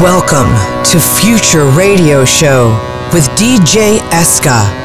Welcome 0.00 0.54
to 0.84 0.98
Futur 0.98 1.66
Radio 1.66 2.24
Show 2.24 2.70
with 3.12 3.28
DJ 3.36 3.98
Eska. 4.08 4.81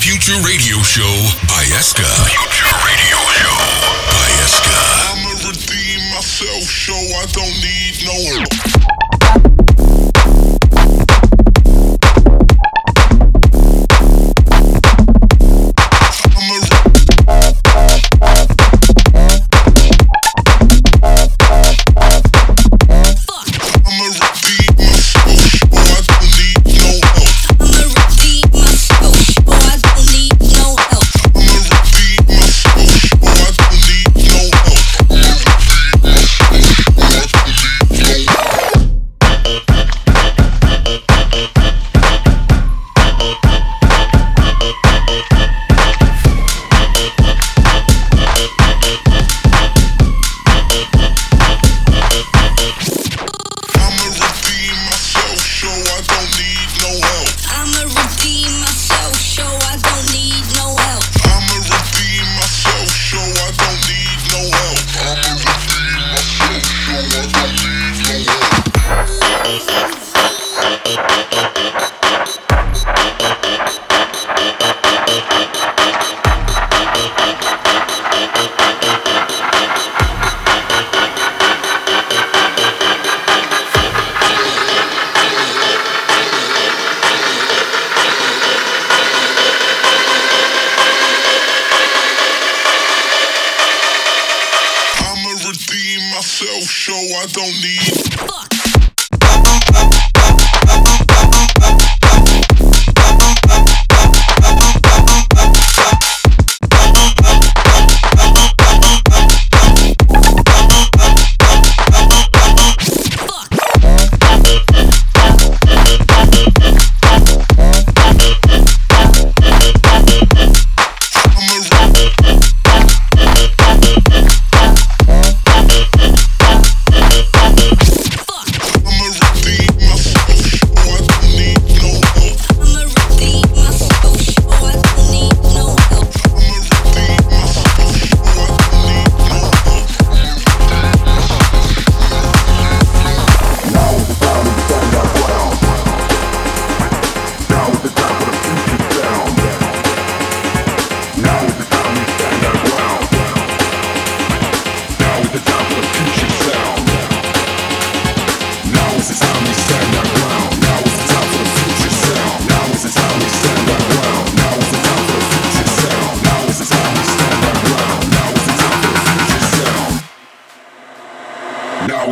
Futur 0.00 0.40
Radio 0.46 0.80
Show 0.82 1.14
by 1.48 1.64
Eska. 1.76 2.06
Futur 2.24 2.70
Radio 2.86 3.18
Show 3.34 3.58
by 4.06 4.28
Eska. 4.44 4.78
I'm 5.10 5.24
redeem 5.44 6.00
myself 6.14 6.62
show. 6.62 6.94
I 6.94 7.26
don't 7.32 7.56
need 7.60 8.04
no. 8.06 9.07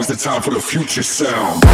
It's 0.09 0.23
the 0.23 0.31
time 0.31 0.41
for 0.41 0.51
the 0.51 0.61
future 0.61 1.03
sound. 1.03 1.65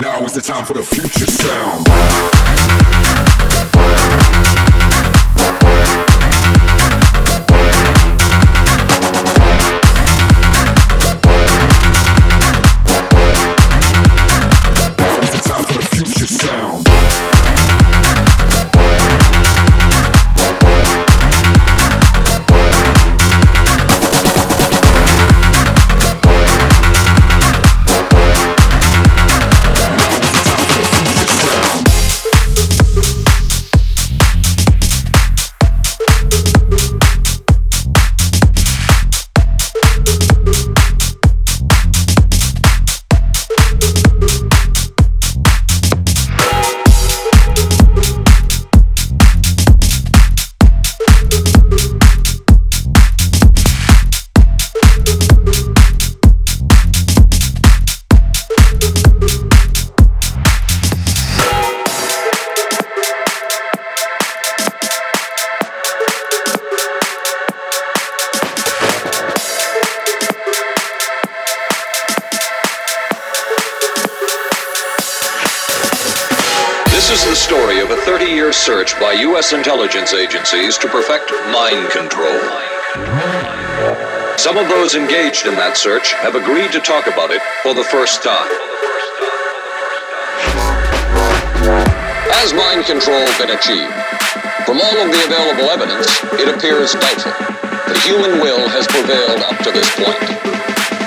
Now 0.00 0.24
is 0.24 0.32
the 0.32 0.40
time 0.40 0.64
for 0.64 0.72
the 0.72 0.82
future 0.82 1.26
sound. 1.26 2.99
Intelligence 79.52 80.14
agencies 80.14 80.78
to 80.78 80.86
perfect 80.86 81.32
mind 81.50 81.90
control. 81.90 82.38
Some 84.38 84.56
of 84.56 84.68
those 84.68 84.94
engaged 84.94 85.44
in 85.44 85.54
that 85.56 85.74
search 85.76 86.12
have 86.22 86.36
agreed 86.36 86.70
to 86.70 86.78
talk 86.78 87.08
about 87.08 87.34
it 87.34 87.42
for 87.66 87.74
the 87.74 87.82
first 87.82 88.22
time. 88.22 88.46
Has 92.30 92.54
mind 92.54 92.86
control 92.86 93.26
been 93.42 93.50
achieved? 93.50 93.90
From 94.64 94.78
all 94.78 94.96
of 95.02 95.10
the 95.10 95.22
available 95.26 95.66
evidence, 95.66 96.06
it 96.38 96.46
appears 96.46 96.94
doubtful. 96.94 97.34
The 97.90 97.98
human 98.06 98.38
will 98.38 98.68
has 98.70 98.86
prevailed 98.86 99.42
up 99.50 99.58
to 99.66 99.74
this 99.74 99.90
point. 99.98 100.30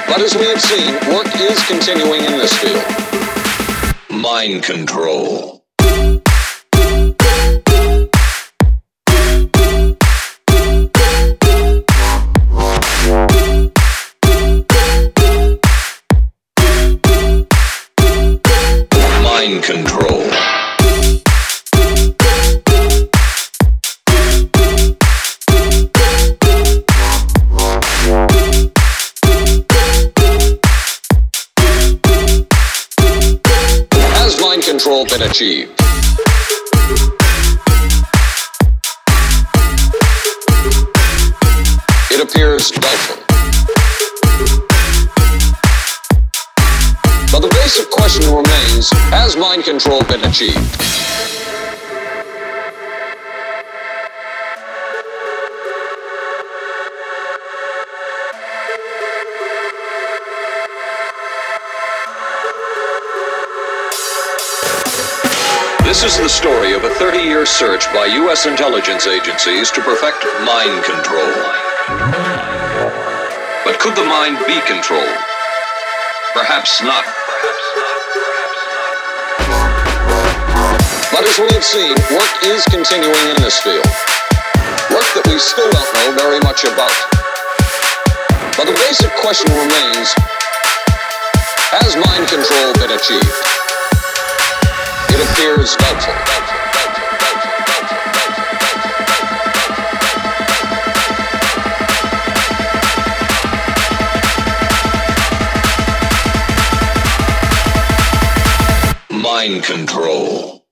But 0.03 0.19
as 0.19 0.35
we 0.35 0.51
have 0.51 0.59
seen, 0.59 0.91
work 1.15 1.31
is 1.39 1.55
continuing 1.63 2.27
in 2.27 2.35
this 2.37 2.51
field. 2.59 2.83
Mind 4.11 4.63
control. 4.63 5.62
Achieved? 35.33 35.71
It 42.11 42.21
appears 42.21 42.69
doubtful. 42.69 43.23
But 47.31 47.39
the 47.39 47.49
basic 47.49 47.89
question 47.89 48.25
remains, 48.25 48.91
has 49.09 49.35
mind 49.35 49.63
control 49.63 50.03
been 50.03 50.23
achieved? 50.23 50.83
This 65.93 66.17
is 66.17 66.17
the 66.17 66.27
story 66.27 66.73
of 66.73 66.83
a 66.85 66.89
30 66.89 67.19
year 67.19 67.45
search 67.45 67.85
by 67.93 68.07
U.S. 68.25 68.47
intelligence 68.47 69.05
agencies 69.05 69.69
to 69.69 69.79
perfect 69.81 70.25
mind 70.41 70.81
control. 70.81 71.29
But 73.61 73.77
could 73.77 73.93
the 73.93 74.03
mind 74.03 74.41
be 74.49 74.57
controlled? 74.65 75.21
Perhaps 76.33 76.81
not. 76.81 77.05
But 81.13 81.29
as 81.29 81.37
we 81.37 81.53
have 81.53 81.63
seen, 81.63 81.93
work 82.09 82.33
is 82.41 82.65
continuing 82.73 83.29
in 83.29 83.37
this 83.45 83.61
field. 83.61 83.85
Work 84.89 85.05
that 85.13 85.29
we 85.29 85.37
still 85.37 85.69
don't 85.69 85.93
know 85.93 86.09
very 86.17 86.41
much 86.41 86.65
about. 86.65 86.97
But 88.57 88.65
the 88.65 88.73
basic 88.81 89.13
question 89.21 89.53
remains, 89.53 90.09
has 91.69 91.93
mind 92.01 92.25
control 92.33 92.73
been 92.81 92.97
achieved? 92.97 93.62
Mind 109.11 109.63
control. 109.65 110.62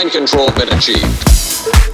Mind 0.00 0.12
control 0.12 0.50
been 0.52 0.68
achieved? 0.70 1.89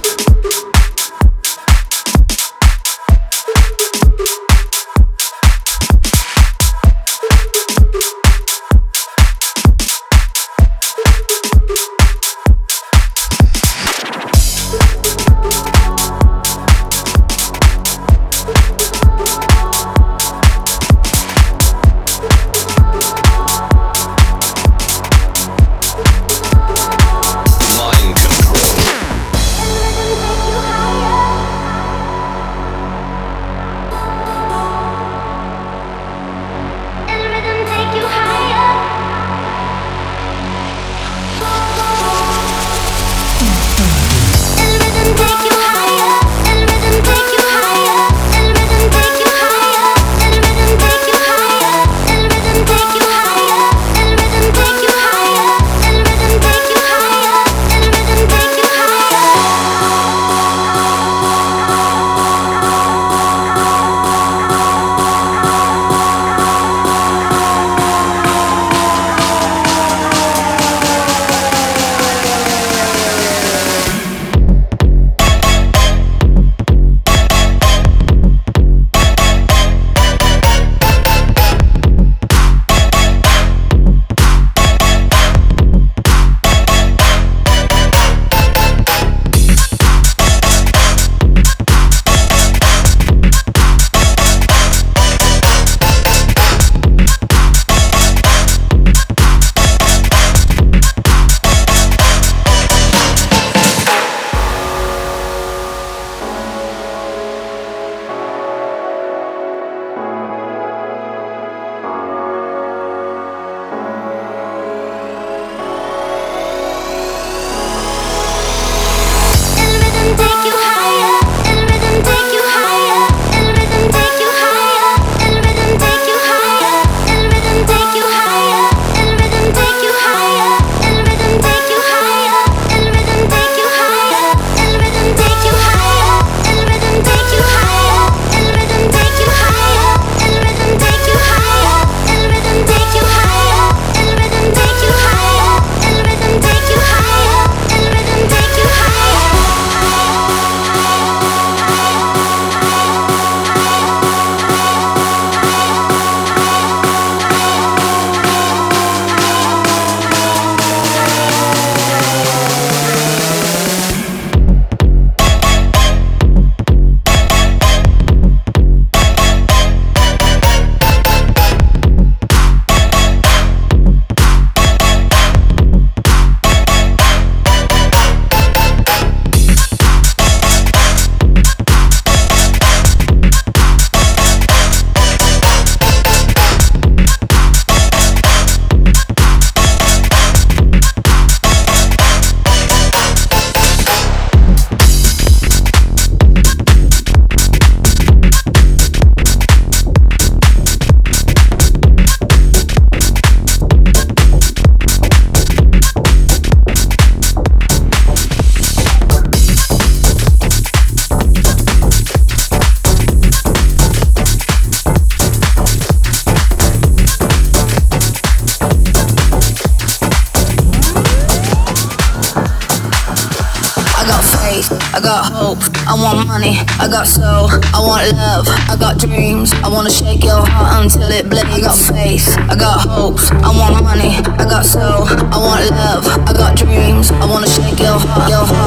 dreams. 228.97 229.53
I 229.63 229.69
wanna 229.69 229.89
shake 229.89 230.23
your 230.23 230.45
heart 230.45 230.83
until 230.83 231.09
it 231.09 231.29
bleeds. 231.29 231.47
I 231.49 231.61
got 231.61 231.77
faith, 231.77 232.27
I 232.49 232.55
got 232.55 232.79
hopes, 232.81 233.31
I 233.31 233.49
want 233.53 233.83
money, 233.83 234.17
I 234.41 234.45
got 234.45 234.65
soul, 234.65 235.05
I 235.07 235.37
want 235.37 235.69
love, 235.71 236.05
I 236.27 236.33
got 236.33 236.57
dreams. 236.57 237.11
I 237.11 237.25
wanna 237.25 237.47
shake 237.47 237.79
your 237.79 237.99
heart, 237.99 238.29
your 238.29 238.45
heart. 238.45 238.66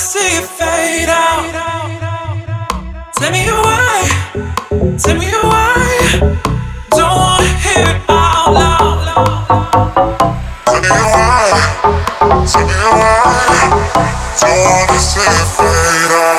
See 0.00 0.38
it 0.38 0.44
fade 0.44 1.10
out. 1.10 1.44
Me 3.20 3.44
why. 3.52 4.08
Me. 5.18 5.28
Don't 6.90 7.16
wanna 7.20 7.48
hear 7.60 7.84
it 7.84 8.00
out 8.08 8.52
loud. 8.56 8.98
Me 10.72 10.80
me. 10.80 11.00
Don't 14.40 14.58
wanna 14.64 14.98
see 14.98 15.20
it 15.20 15.48
fade 15.56 16.12
out. 16.12 16.29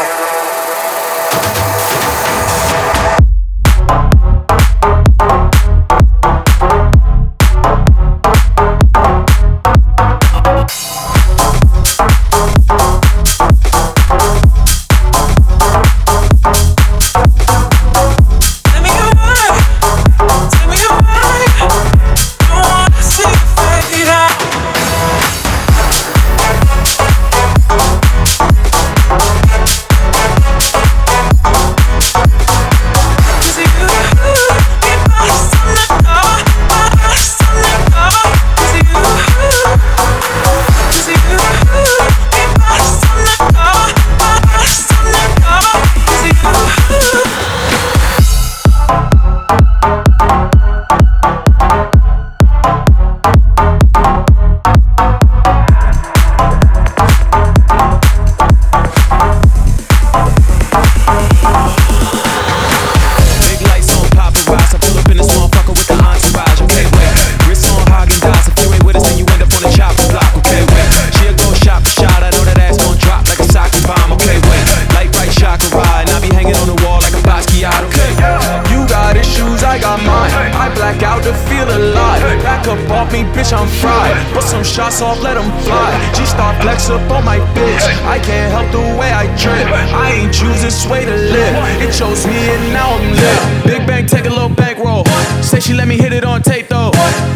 This 90.81 90.91
way 90.91 91.05
to 91.05 91.15
live. 91.15 91.81
It 91.81 91.93
chose 91.93 92.25
me 92.25 92.33
and 92.33 92.73
now 92.73 92.95
I'm 92.95 93.11
lit. 93.11 93.65
Big 93.65 93.87
bang, 93.87 94.05
take 94.05 94.25
a 94.25 94.29
little 94.29 94.49
bankroll. 94.49 95.05
Say 95.41 95.59
she 95.59 95.73
let 95.73 95.87
me 95.87 95.97
hit 95.97 96.13
it 96.13 96.23
on 96.23 96.41
tape 96.41 96.67
though. 96.69 96.91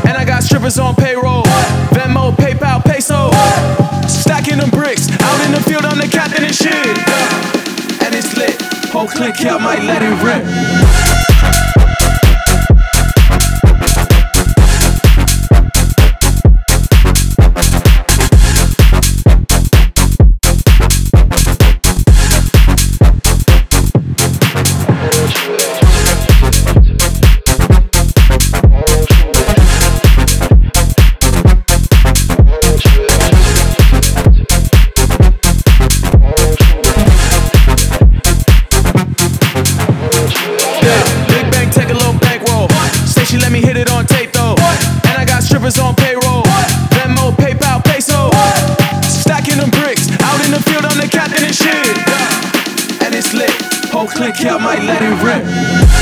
And 0.08 0.18
I 0.18 0.26
got 0.26 0.44
strippers 0.44 0.80
on 0.80 0.96
payroll. 0.96 1.44
Venmo, 1.94 2.32
PayPal, 2.36 2.84
peso. 2.84 3.30
Stacking 4.08 4.58
them 4.58 4.70
bricks. 4.70 5.10
Out 5.22 5.46
in 5.46 5.52
the 5.52 5.62
field, 5.62 5.86
I'm 5.86 5.98
the 5.98 6.08
captain 6.08 6.44
and 6.44 6.56
shit. 6.56 6.98
And 8.04 8.16
it's 8.16 8.36
lit. 8.38 8.62
Whole 8.92 9.08
click 9.08 9.36
here, 9.36 9.60
might 9.60 9.84
let 9.84 10.02
it 10.02 10.16
rip. 10.24 11.05
Click 54.26 54.38
here, 54.38 54.58
might 54.58 54.82
let 54.82 55.02
it 55.04 55.24
rip. 55.24 55.95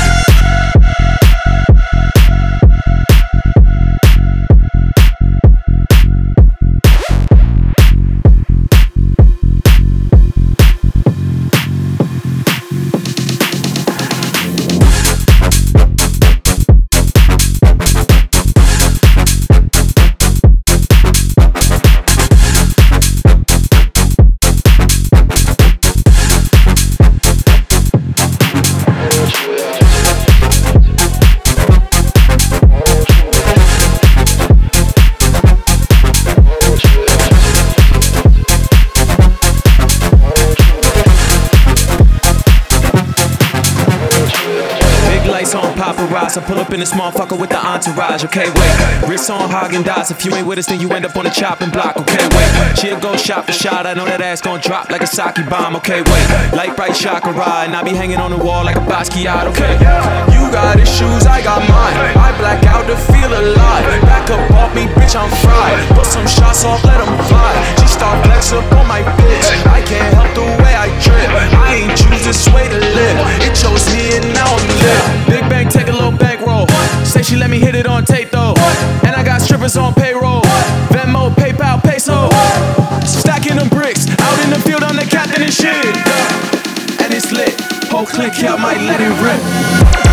Up 46.64 46.72
in 46.72 46.80
this 46.80 46.92
motherfucker 46.92 47.38
with 47.38 47.50
the 47.50 47.60
entourage. 47.60 48.24
Okay, 48.24 48.48
wait. 48.48 48.72
Wrist 49.04 49.28
on 49.28 49.50
Häagen-Dazs. 49.50 50.10
If 50.10 50.24
you 50.24 50.32
ain't 50.32 50.46
with 50.46 50.56
us, 50.56 50.64
then 50.64 50.80
you 50.80 50.88
end 50.96 51.04
up 51.04 51.14
on 51.14 51.24
the 51.24 51.30
chopping 51.30 51.68
block. 51.68 51.98
Okay, 51.98 52.24
wait. 52.32 52.48
She'll 52.80 52.98
go 52.98 53.14
shot 53.18 53.44
for 53.44 53.52
shot. 53.52 53.84
I 53.84 53.92
know 53.92 54.06
that 54.06 54.22
ass 54.22 54.40
gon' 54.40 54.60
drop 54.64 54.88
like 54.88 55.02
a 55.02 55.06
sake 55.06 55.44
bomb. 55.52 55.76
Okay, 55.76 56.00
wait. 56.00 56.24
Light 56.56 56.72
bright 56.74 56.96
chakra 56.96 57.36
ride. 57.36 57.68
And 57.68 57.76
I 57.76 57.82
be 57.84 57.92
hanging 57.92 58.16
on 58.16 58.30
the 58.30 58.40
wall 58.40 58.64
like 58.64 58.76
a 58.76 58.84
Basquiat. 58.88 59.44
Okay. 59.52 59.76
You 60.32 60.48
got 60.48 60.80
issues, 60.80 61.28
I 61.28 61.44
got 61.44 61.60
mine. 61.68 61.96
I 62.16 62.32
black 62.40 62.64
out 62.72 62.88
to 62.88 62.96
feel 63.12 63.28
alive. 63.28 63.84
Back 64.08 64.30
up 64.32 64.40
off 64.56 64.72
me, 64.74 64.88
bitch, 64.96 65.12
I'm 65.12 65.28
fried. 65.44 65.76
Put 65.92 66.06
some 66.06 66.24
shots 66.24 66.64
off, 66.64 66.80
let 66.88 66.96
'em 66.96 67.12
fly. 67.28 67.52
She 67.76 67.88
start 67.92 68.24
flex 68.24 68.56
up 68.56 68.64
on 68.72 68.88
my 68.88 69.04
bitch. 69.20 69.48
I 69.68 69.84
can't 69.84 70.14
help 70.16 70.32
the 70.32 70.48
way 70.64 70.72
I 70.72 70.88
trip. 71.04 71.28
I 71.60 71.84
ain't 71.84 71.92
choose 71.92 72.24
this 72.24 72.48
way 72.56 72.64
to 72.72 72.78
live. 72.80 73.16
It 73.44 73.52
chose 73.52 73.84
me 73.92 74.16
and 74.16 74.32
now 74.32 74.48
I'm 74.48 74.64
lit. 74.80 75.28
Big 75.28 75.44
bang, 75.50 75.68
take 75.68 75.88
a 75.88 75.92
little 75.92 76.08
bankroll. 76.08 76.33
Say 77.14 77.22
she 77.22 77.36
let 77.36 77.48
me 77.48 77.60
hit 77.60 77.76
it 77.76 77.86
on 77.86 78.04
tape 78.04 78.32
though. 78.32 78.54
And 79.06 79.14
I 79.14 79.22
got 79.24 79.40
strippers 79.40 79.76
on 79.76 79.94
payroll. 79.94 80.42
Venmo, 80.90 81.30
PayPal, 81.30 81.80
peso. 81.80 82.28
Stacking 83.06 83.54
them 83.54 83.68
bricks. 83.68 84.08
Out 84.18 84.44
in 84.44 84.50
the 84.50 84.58
field, 84.58 84.82
I'm 84.82 84.96
the 84.96 85.06
captain 85.06 85.40
and 85.40 85.54
shit. 85.54 85.86
And 87.00 87.14
it's 87.14 87.30
lit. 87.30 87.54
Whole 87.88 88.04
click 88.04 88.32
here, 88.32 88.58
might 88.58 88.80
let 88.80 89.00
it 89.00 89.14
rip. 89.22 90.03